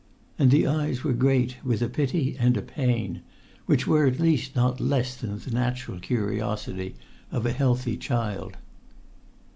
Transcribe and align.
And 0.39 0.49
the 0.49 0.65
eyes 0.65 1.03
were 1.03 1.13
great 1.13 1.57
with 1.63 1.83
a 1.83 1.87
pity 1.87 2.35
and 2.39 2.57
a 2.57 2.63
pain 2.63 3.21
which 3.67 3.85
were 3.85 4.07
at 4.07 4.19
least 4.19 4.55
not 4.55 4.79
less 4.79 5.15
than 5.15 5.37
the 5.37 5.51
natural 5.51 5.99
curiosity 5.99 6.95
of 7.31 7.45
a 7.45 7.51
healthy 7.53 7.97
child. 7.97 8.57